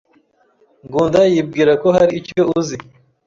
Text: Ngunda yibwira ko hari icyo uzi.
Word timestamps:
Ngunda 0.85 1.19
yibwira 1.31 1.71
ko 1.81 1.87
hari 1.97 2.11
icyo 2.19 2.41
uzi. 2.57 2.77